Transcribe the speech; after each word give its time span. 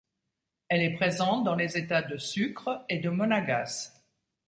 Elle 0.67 0.81
est 0.81 0.95
présente 0.95 1.43
dans 1.43 1.53
les 1.53 1.77
États 1.77 2.01
de 2.01 2.17
Sucre 2.17 2.85
et 2.89 2.97
de 2.97 3.11
Monagas. 3.11 3.93